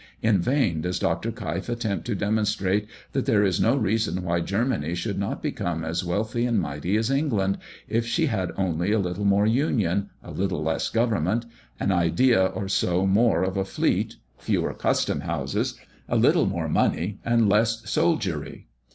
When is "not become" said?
5.19-5.85